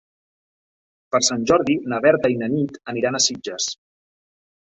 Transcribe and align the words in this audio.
Per 1.15 1.19
Sant 1.27 1.43
Jordi 1.51 1.75
na 1.93 1.99
Berta 2.07 2.33
i 2.35 2.39
na 2.41 2.49
Nit 2.53 2.79
aniran 2.95 3.19
a 3.19 3.23
Sitges. 3.27 3.67